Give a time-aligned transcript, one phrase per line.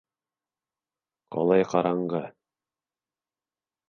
[1.35, 2.21] Ҡалай ҡараңғы.